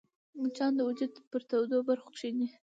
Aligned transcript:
مچان 0.41 0.71
د 0.75 0.79
وجود 0.87 1.11
پر 1.31 1.41
تودو 1.49 1.77
برخو 1.89 2.09
کښېني 2.15 2.47